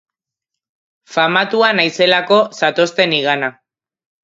Famatua 1.17 1.69
naizelako 1.81 2.41
zatozte 2.63 3.09
nigana. 3.15 3.55